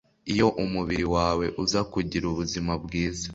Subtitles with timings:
[0.33, 3.27] iyo umubiri wawe uza kugira ubuzima bwiza